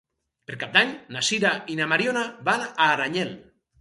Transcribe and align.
Per 0.51 0.55
Cap 0.61 0.71
d'Any 0.77 0.93
na 1.15 1.21
Sira 1.29 1.51
i 1.73 1.77
na 1.81 1.89
Mariona 1.93 2.25
van 2.49 2.67
a 2.69 2.73
Aranyel. 2.87 3.35